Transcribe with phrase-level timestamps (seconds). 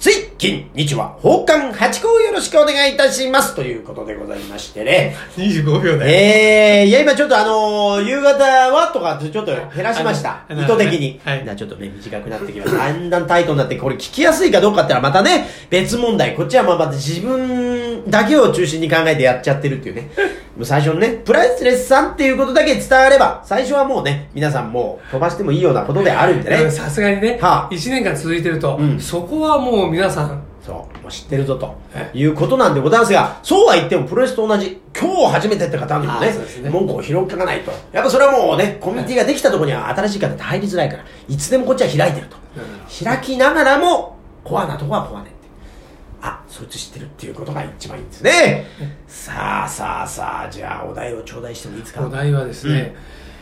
[0.00, 3.54] つい、金、日は宝冠八甲をよろしくお願いいたします。
[3.54, 5.14] ということでございましてね。
[5.36, 6.10] 25秒だよ。
[6.10, 8.42] ええいや、今ちょっとあのー夕方
[8.72, 10.46] はとかちょっと減らしました。
[10.48, 11.20] 意図的に。
[11.22, 12.78] はいなちょっとね、短くなってきました。
[12.78, 16.34] だんだんタイトになって、これ聞きやすいかどうかってのはまたね、別問題。
[16.34, 17.69] こっちはまあまた自分
[18.08, 20.10] だけを中心に考えてやっちゃってるっていうね。
[20.56, 26.70] もう最初のね、プライスレスさんっていうことだけ伝われば、最初はもうね、皆さんもう飛ばしてもいいようなことであるんでね。
[26.70, 32.10] さすがにね、はあ1年間続いてると、うんそこはもう皆さん、そう、もう知ってるぞとえ？
[32.12, 37.72] いうことなんでございますが、そうは言ってもプロレスと同じ、今日初めてって方にもねね文句を拾っかないと。
[37.92, 42.36] やっぱそれはもうね、コミュニティができたところには新しい方って入りづらいから、いつでもこっちは開いてると。
[43.04, 45.30] 開きながらも、コアなとこはコアね。
[46.22, 48.66] あ、そいつ知ってるっていうことが一番いいんですね。
[49.08, 52.02] さあさあさあ、じゃあお題を頂戴してもいいですか？
[52.06, 52.94] お題はですね、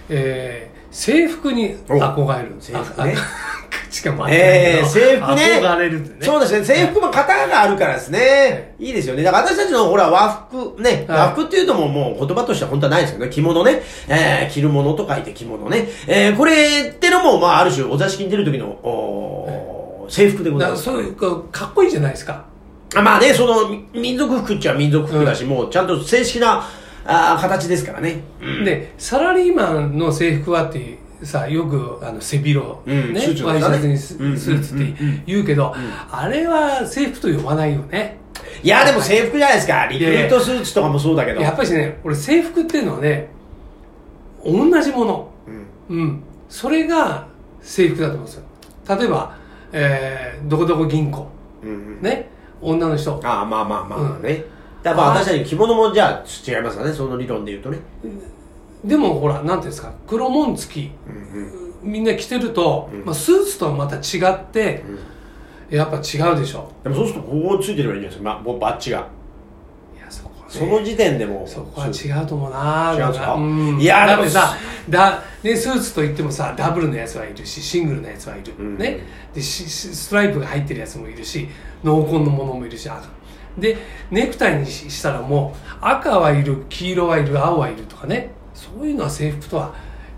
[0.09, 2.55] えー制服に憧れる。
[2.59, 5.43] 制服ねああ 口が回ええ制服ね。
[5.61, 6.25] 憧れるってね。
[6.25, 6.65] そうですね。
[6.65, 8.75] 制服も型があるからですね。
[8.79, 9.23] いいですよね。
[9.23, 13.31] だから私たちのほら和服ね、はい和服っていうともうもう言葉としては本当はないですけどね。
[13.31, 13.83] 着物ね。
[14.09, 15.87] えー、着るものと書いて着物ね。
[16.07, 20.87] えー、これってのもまあある種お座敷に出る時の、おー制服でございます。
[20.87, 22.45] だからそういうかかっこいいじゃないですか。
[22.97, 26.65] あまあね、そのみ民族服っちゃ民族服だし、もうちゃんと正式な
[27.05, 28.23] あー形ですからね。
[28.41, 34.95] うんで、サラリーマンの制服はってさ、よくあの背広、うんねワイシャツにスーツって
[35.27, 35.75] 言うけど、
[36.11, 38.19] あれは制服と呼ばないよね。
[38.63, 39.87] いや、でも制服じゃないですか。
[39.87, 41.41] リクルートスーツとかもそうだけど。
[41.41, 43.29] やっぱりね、俺制服っていうのはね、
[44.45, 45.31] 同じもの。
[45.89, 46.23] うんうん。
[46.49, 47.27] それが
[47.61, 48.43] 制服だと思うんですよ。
[48.97, 49.37] 例えば、
[49.73, 51.29] えー、どこどこ銀行。
[51.63, 52.31] うんうんね。
[52.61, 53.21] 女の人。
[53.25, 54.45] ああ、まあまあまあね。
[54.83, 57.79] だからまあ私たちの着物もじゃあ違いますかね、その理論で言うとね。
[58.85, 60.91] でもほら、なんていうんですか、黒紋付き。
[61.83, 64.85] みんな着てると、まあ、スーツとはまた違って、
[65.71, 66.71] やっぱ違うでしょ。
[66.83, 69.07] でもそうするとここついてればいいんじゃないですか、ま、もうバッチが。
[70.49, 71.49] その時点でもう。
[71.49, 73.37] そこは違うと思うな違うんですか？
[73.37, 73.81] ん。
[73.81, 74.57] いやだってさ
[74.89, 78.79] だ、ね、スーツといってもさダブルのやつはいるしシングルのやつはいる、うん。
[78.79, 79.01] ね。
[79.35, 81.49] でストライプが入ってるやつもいるし
[81.85, 83.07] 濃紺のものもいるし赤。
[83.59, 83.77] で
[84.11, 88.31] ネクタイにししたらもう赤はいる黄色はいる青はいるとかね。
[88.55, 89.75] そういうのは制服とは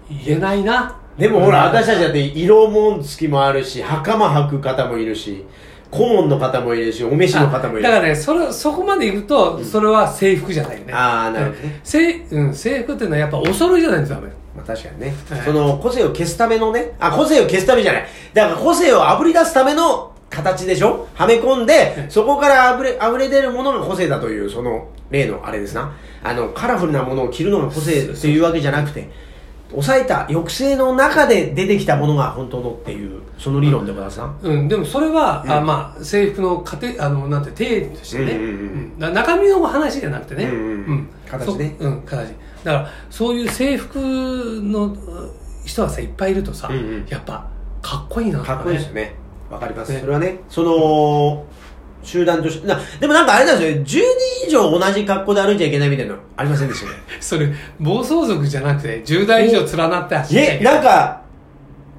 [0.08, 0.96] 言えないな。
[1.18, 5.44] でもほら、うん私たちだって色紋付きもあるし、袴履く方もいるし、
[5.90, 7.82] 顧問の方もいるし、お召しの方もいる。
[7.82, 10.92] だからねそれそこまで言うと、それは制服じゃないよね。
[10.92, 11.80] あーなるほどね。
[11.82, 15.42] 制,、うん、制服っていうのはやっぱお揃いじゃないとダメまあ確かにね、はい。
[15.42, 18.06] その個性を消すためのね、あ、個性を消すためじゃない。
[18.34, 21.08] だから個性を炙り出すための形でしょ？
[21.14, 25.92] はめ込んで、そこから溢れ、溢れ出るものが個性だという、その例のあれですな。
[26.22, 29.08] あの、カラフルなものを着るのが個性っていうわけじゃなくて、
[29.72, 34.36] 抑えた抑制の中で出てきたものが本当のっていう、その理論でございますな。
[34.42, 41.08] うん、でもそれは、うんあまあ、制服の過程、あの、なんて、定義としてね、うん中身の話じゃなくてね、うんうんうん。
[41.28, 41.76] 形ね。
[41.78, 41.90] そう。
[41.90, 42.34] ん、形。
[42.64, 45.30] だから、そういう制服のうん
[45.64, 47.06] 人がさ、いっぱいいるとさ、うんうん。
[47.08, 47.46] やっぱ、
[47.82, 49.14] かっこいいなとかっこいいですよね。
[49.50, 49.92] わかります。
[49.92, 50.00] ね。
[50.00, 51.44] それはね、その、
[52.02, 56.92] 集団として、なでもなんかあれなんですよ、10人以上同じ格好で歩いちゃいけないみたいなのありませんでしたね。
[57.20, 60.74] それ、暴走族じゃなくて、10代以上連なって走っちゃいえ、けない。
[60.74, 61.20] なんか、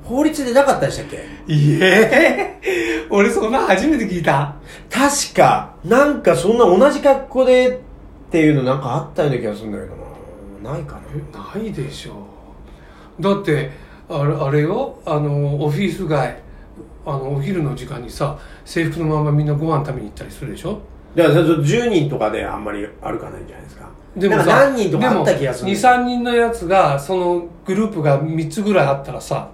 [0.04, 1.18] 法律でなかったでしたっけ？
[1.48, 2.60] いえ
[3.10, 4.56] 俺そんな初めて聞いた。
[4.90, 7.74] 確か、なんかそんな同じ格好でっ
[8.32, 9.92] ていうのなんかあったような気がするんだけど
[10.70, 10.74] な。
[10.74, 11.02] ないかな。
[11.56, 12.12] えないでしょ
[13.20, 13.70] うだって
[14.10, 16.38] あれあれよあのオフィス街
[17.06, 20.82] あのお昼の時間にさ制服のままみんなご飯食べに行ったりするでしょ？
[21.16, 23.90] だからそれ10人とかであんまり歩かないんじゃないですか。
[24.16, 25.72] でもさ何人とかあった気がする。
[25.72, 29.50] 23人のやつがそのグループが3つぐらいあったらさ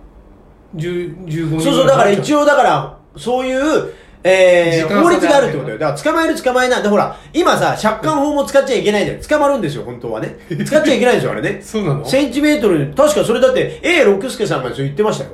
[0.76, 3.94] 10 15人そうそう、だから一応応、だから、そういう、
[4.24, 5.78] えー、法律があるってことよ。
[5.78, 6.84] だから、捕まえる捕まえない。
[6.84, 9.22] で、ほら、今さ、借款法も使っちゃいけないじゃん。
[9.22, 10.36] 捕まるんですよ、本当はね。
[10.66, 11.62] 使っちゃいけないんですよ、あれね。
[11.64, 12.06] そうなの？
[12.06, 15.32] センチメートル、確かそれだって、A 六輔さんがそう言ってましたよ。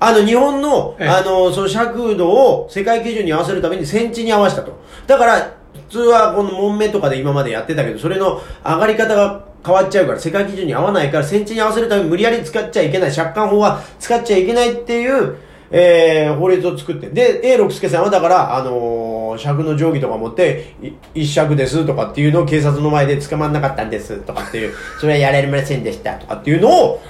[0.00, 4.72] あの、日本の、ええあの、その尺度を世界基準に合わせるためにセンチに合わせたと。
[5.06, 5.52] だから、
[5.88, 15.36] 普通はこの門目とかで今までやってたけど、それの上がり方が変わっちゃうから、世界基準に合わないから、センチに合わせるために無理やり使っちゃいけない、借款法は使っちゃいけないっていう、
[15.70, 17.08] えー、法律を作って。
[17.10, 27.00] で、A 六輔さんはだから、あのー尺の定規とか持って、い一尺ですとかっていうのを警察の前で捕まんなかったんですとかっていう、それはやられませんでしたとかっていうのを、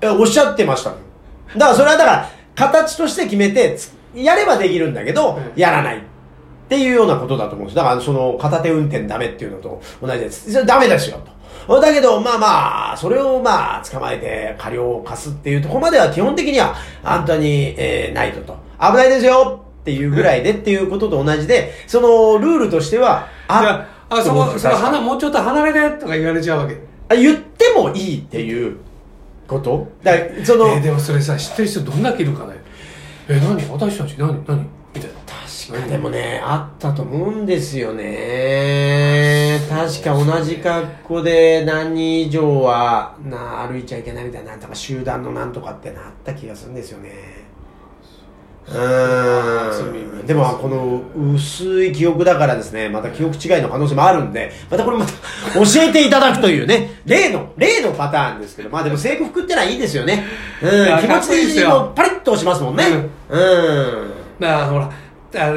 [0.00, 0.94] えおっしゃってました。
[1.54, 5.98] だからそれはだから、形として決めてつ、やればできるんだけど、うんやらない。
[5.98, 6.00] っ
[6.66, 7.76] ていうようなことだと思うんです。
[7.76, 10.50] だから、その、片手運転ダメっていうのと同じです。
[10.50, 11.20] それダメですよ、
[11.66, 11.80] と。
[11.80, 18.56] だけど、まあまあ、それをまあ、捕まえて、過料を貸すっていうところまでは基本的には、本当に、えー、ないとと。
[18.80, 28.78] 危ないですよっていうぐらいでっていうことと同じで、その、ルールとしては、いやあそこそこ確かに離もうちょっと離れてとか言われちゃうわけあ言ってもいいっていう
[29.46, 29.88] こと？
[30.02, 30.12] だ
[30.44, 32.54] その、えーでもそれさ知ってる人どんだけいるかね
[33.28, 33.56] え何？
[33.70, 34.16] 私たち？
[34.18, 34.44] 何？
[34.46, 34.66] 何？
[34.94, 35.16] みたいな。
[35.66, 39.60] 確かにでもね、あったと思うんですよね。
[39.70, 47.12] 確か同じ格好で何人以上はな歩いちゃいけないみたいな、なんとか集団のなんとかってなった気がするんですよね。
[48.68, 50.26] うーん。
[50.26, 51.02] でも、この
[51.34, 55.12] 薄い記憶だからですね、また記憶違いの可能性もあるんで、またこれまた
[55.54, 60.24] 教えていただくというね、 例の、例のパターンですけど、まあでも制服ってのはいいですよね。
[60.62, 60.70] うん。
[61.00, 62.84] 気持かっこいいですちよもパリッとしますもんね。
[63.28, 64.10] うん。
[64.40, 64.90] だからほら
[65.36, 65.52] あ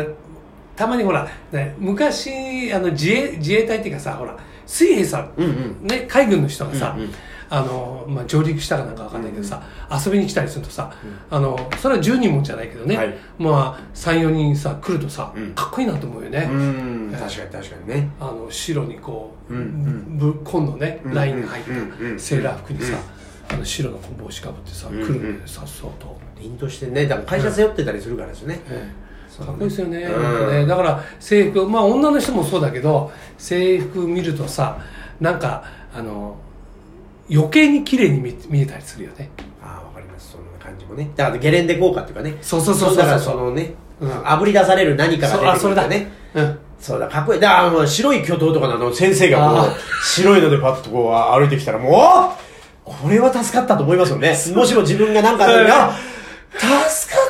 [0.75, 5.47] たまにほら、ね、昔あの自衛自衛隊っていうかさほら水兵さん、うんう
[5.85, 7.13] んね、海軍の人がさ、うんうん
[7.49, 9.61] あのまあ、上陸したかなんかわかんないけどさ、
[10.05, 10.91] 遊びに来たりするとさ、
[11.29, 13.17] あのそれは10人もじゃないけどね、はい。
[13.39, 15.53] まあ34人さ来るとさ、うん。
[15.53, 17.15] かっこいいなと思うよね、うん。
[17.17, 18.09] 確かに確かにね。
[18.19, 21.63] あの白にこう、うんぶ紺のねうんラインが入っ
[21.99, 22.97] うんたセーラー服にさ、
[23.49, 26.19] あの白の帽子かぶってさ、うん来るんだよねさっそうと。
[26.39, 28.59] 凛としてねだから会社背負ってたりするからですよね、
[29.39, 30.51] かっこいいですよね,、うん。
[30.51, 30.65] ね。
[30.67, 34.77] だから制服まあ女の人もそうだけど制服見るとさ
[35.19, 35.63] なんか
[35.95, 36.37] あの
[37.29, 39.29] 余計に綺麗に見見えたりするよね。
[39.61, 40.31] ああわかります。
[40.31, 41.09] そんな感じもね。
[41.15, 42.89] だからゲレンデ効果っていうかねそうそうそう。
[42.89, 44.29] そうだからそのね、うん。
[44.29, 45.87] あぶり出される何かが出てくるそうあそれだ。
[45.87, 46.59] ねうん。
[46.79, 47.39] そうだかっこいい。
[47.39, 49.71] だからあの白い巨頭とかの先生がこあう
[50.03, 51.93] 白いのでパッとこう歩いてきたらもう
[52.89, 54.29] おこれは助かったと思いますよね。
[54.55, 55.47] もしも自分がなんかあ
[56.87, 57.23] 助かっ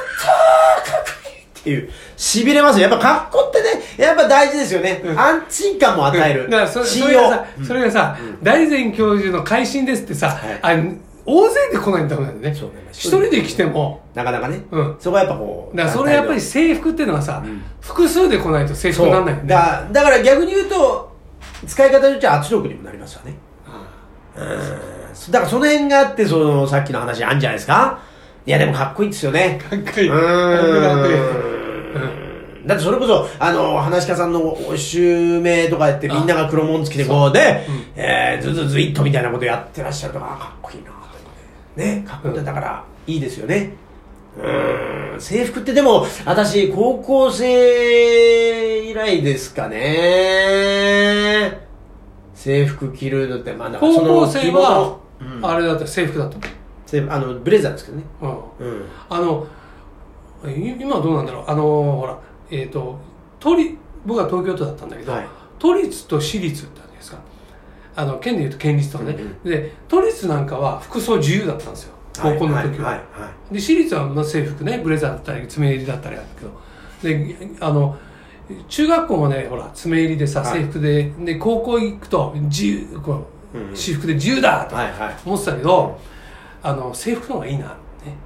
[0.85, 2.89] たかっこいいっていう痺れますよ。
[2.89, 3.67] やっぱ格好ってね
[3.97, 5.19] やっぱ大事ですよね、うん。
[5.19, 7.09] 安心感も与える、だからそ信用。
[7.09, 10.59] それがさ、それがさ、大前教授の会心ですってさ、はい。
[10.61, 10.95] あの
[11.29, 12.59] 大勢で来ないとダメなんだよね。
[12.59, 12.75] そうね。
[12.91, 14.01] 一人で来ても。
[14.15, 14.95] なかなかね、うん。
[14.99, 17.61] そこはやっぱこうだからそれやっぱり制服っていうのはさ、うん。
[17.81, 19.49] 複数で来ないと制服にならないよね。
[19.49, 21.11] だだから逆に言うと
[21.67, 23.35] 使い方によっちゃ圧力にもなりますよね。
[23.67, 23.85] あ
[24.37, 25.31] うん。
[25.31, 27.99] だからその辺があってそのさっきの話あるんじゃないですか。
[28.45, 29.59] いやでもかっこいいですよね。
[29.69, 30.09] かっこいい。
[30.09, 31.56] うん
[32.67, 37.65] だってそれこそ、あの、話し家さんのお襲名とかやってみんなが黒紋付きでこうで、
[37.95, 41.07] えー、ズズズイッとみたいなことやってらっしゃるとか、あかっこいいなと思っ
[41.77, 41.85] て。
[41.85, 42.43] ね、かっこいい。
[42.43, 43.71] だから、いいですよね。
[44.37, 51.67] うーん、制服ってでも、私、高校生以来ですかね。
[52.35, 54.97] 制服着るのって、まあ、だから高校生は
[55.41, 56.37] あれだった制服だと
[56.85, 58.03] 制服あの、ブレザーですけどね。
[58.21, 58.85] 思う、うんうん。
[59.09, 59.47] あの
[60.45, 62.17] い今はどうなんだろうあのほら
[62.51, 62.97] えっ、と
[63.39, 65.27] 都立僕は東京都だったんだけど、はい。
[65.59, 67.17] 都立と私立ってあるですか。
[67.95, 71.93] あの県でいうと県立とかね、うんで都立なんかは服装自由だったんですよ。
[72.15, 73.53] 高校の時は,、はいはいはい。
[73.53, 76.67] で私立はまあ制服ねブレザーだったり爪襟だったりあるけど。
[77.03, 77.95] であの
[78.69, 80.61] 中学校もねほら爪襟でさ、はい。
[80.61, 83.75] 制服でで高校行くと自由こう、うんうん。
[83.75, 85.15] 私服で自由だとはいはい。
[85.25, 85.99] 思ってたけど、
[86.63, 87.65] あの制服の方がいいな。
[87.67, 87.77] って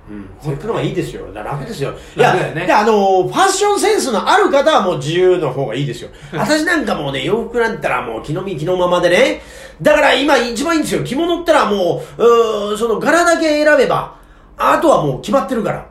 [0.10, 1.26] うん、制服の方がいいですよ。
[1.34, 1.94] 楽ですよ。
[2.16, 6.10] いや、ねであの、ファッションセンスのある方はもう自由の方がいいですよ。
[6.34, 9.42] 私なんかもうね、洋服なんて言ったらもう気の身気のままでね。
[9.82, 11.04] だから今一番いいんですよ。
[11.04, 14.16] 着物ったらもう、うーその柄だけ選べば、
[14.58, 15.90] あとはもう決まってるから。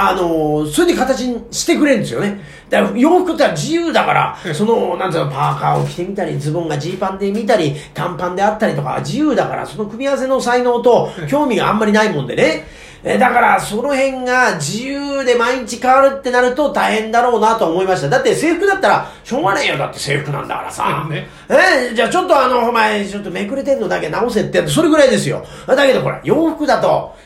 [0.00, 2.40] あのそれで形にしてくれるんですよね。
[2.70, 12.64] だから洋服ってのは自由だから、その、なんていうの、パーカーを着てみたり、ズボンがジーパンで見たり、短パンであったりとか、自由だから、その組み合わせの才能と興味があんまりないもんでね。
[13.02, 18.08] えだから、その辺が自由で毎日変わるってなると大変だろうなと思いました。
[18.08, 19.78] だって制服だったら、しょうがねえよ。
[19.78, 21.06] だって制服なんだからさ。
[21.10, 25.44] ねえじゃあちょっとあの、お前、ちょっとめくれてんのだけ直せって、それぐらいですよ。
[25.66, 27.16] だけどほら、洋服だと、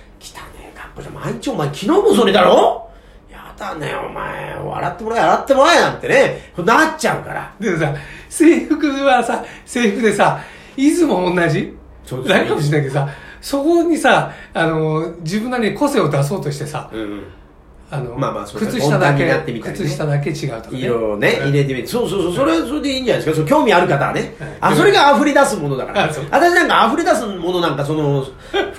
[0.96, 2.88] 汚ねえ格好じゃ、毎日お前昨日もそれだろ？
[3.30, 4.56] やだね、お前。
[4.62, 7.54] 笑ってもらえ、洗ってもらえなんてね、なっちゃうから。
[7.58, 7.94] でもさ、
[8.28, 10.40] 制服はさ、制服でさ、
[10.76, 11.76] いつも同じ？
[12.04, 13.08] そうですねかもしれないけどさ、
[13.40, 17.24] そこにさ、あの、自分なりに個性を出そうとしてさ、うん。
[17.90, 20.78] あの、まあまあ靴下だけ、ね靴下だけ違うとかね。
[20.78, 21.86] 色をね、うん入れてみて。
[21.86, 23.36] そうそうそう、それはそれでいいんじゃないですか？
[23.36, 24.72] そう興味ある方はねはい。
[24.72, 26.04] あ、それが溢れ出すものだから。
[26.04, 28.24] あそう私なんか溢れ出すものなんか、その、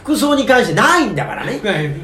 [0.04, 1.60] 服装に関してないんだからね。
[1.64, 1.96] ないね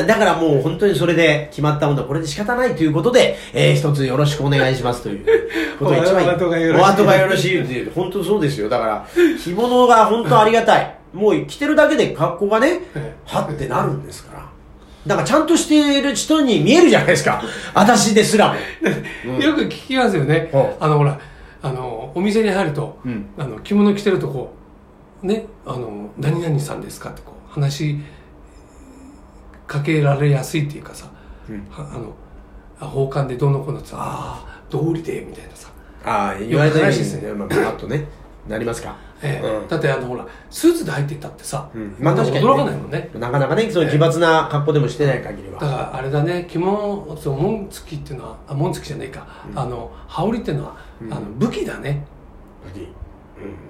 [0.00, 5.24] うん、だからもう本当にそれで決まったものはこれで仕方ないということで、えー一つよろしくお願いしますという
[5.78, 6.28] ことが一番いい。
[6.28, 7.92] お後がよろしいお後がよろしいっていう。
[7.94, 8.68] 本当そうですよ。
[8.68, 9.06] だから、
[9.42, 10.94] 着物が本当ありがたい。
[11.12, 12.80] もう着てるだけで格好がね、
[13.24, 14.40] はってなるんですから。
[15.06, 17.42] なんかちゃんとしてる人に見えるじゃないですか。
[17.74, 18.54] 私ですら
[19.40, 20.66] よく聞きますよねうん。
[20.78, 21.18] あの、ほら、
[21.62, 24.52] あの、お店に入ると、うんあの、着物着てるとこ
[25.22, 27.98] う、ね、あの、何々さんですかってこう、話し
[29.66, 31.10] かけられやすいっていうかさ、
[31.48, 31.66] うん。
[31.70, 32.14] はあの、
[32.80, 35.68] あ奉還でどうのこうのってさ、ああ、道理で、みたいなさ。
[36.04, 37.30] ああ、言われたようよく話ですね。
[37.30, 38.06] に、まあ、パッとね、
[38.48, 38.96] なりますか。
[39.22, 39.46] ええ。
[39.46, 39.68] うん。
[39.68, 41.94] だってあの、ほら、スーツで入ってったってさ、うん。
[41.98, 42.50] まあ確かにね。
[42.50, 43.10] 驚かないもんね。
[43.14, 45.60] なかなかね、その奇抜な格好でもしてない限りは。
[45.60, 51.12] だからあれだね着物そう紋付きっていうのはあ紋付きじゃないか、あの羽織っていうのは、うん。
[51.12, 52.06] あの武器だね。
[52.74, 52.86] うん、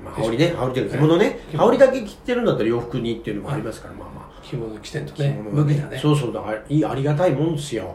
[0.04, 4.42] まあ、羽織ね、羽織というか着物ね、羽織だけ着てるんだったら洋服にっていうのもありますから、まあまあ。
[4.42, 5.98] 着物着てんと着ね物が武器だね。
[5.98, 7.94] そうそう、だから、いい、ありがたいもんですよ。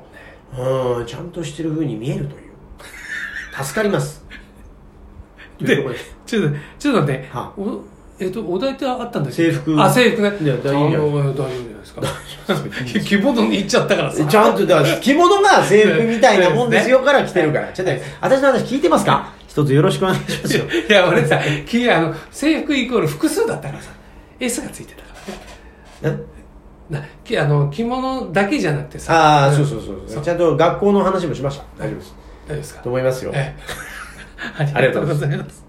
[0.57, 3.63] うん、ちゃんとしてる風に見えるという。
[3.63, 4.23] 助かります。
[5.59, 5.77] で
[6.25, 7.79] ちょっとちょっとね、はお
[8.19, 9.31] えっ、とお題ってあったんだっけ？
[9.31, 9.81] 制服。
[9.81, 10.33] あ制服ね。
[10.41, 11.17] いや大丈夫。
[11.19, 12.01] 大丈夫じゃないですか。
[13.05, 14.25] 着物に行っちゃったからさ。
[14.25, 17.67] ちゃんと、だから着物が制服みたいなもんですよから着てるから。
[17.73, 19.33] ちょっとね、私の話聞いてますか？
[19.55, 20.65] 一つよろしくお願いしますよ。
[20.89, 23.89] いや俺さきあの制服イコール複数だったからさ
[24.37, 25.07] S がついてたか
[26.01, 26.19] らね
[26.89, 30.21] なきあの着物だけじゃなくてさああ、んそうそうそうそう。
[30.23, 31.63] ちゃんと学校の話もしました。
[31.79, 32.15] 大丈夫です。
[32.47, 32.81] 大丈夫ですか？
[32.81, 33.31] と思いますよ。
[33.33, 33.55] え
[34.59, 35.64] え ありがとうございます